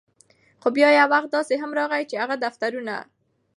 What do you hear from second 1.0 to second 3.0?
وخت داسې هم راغے، چې هغه دفترونه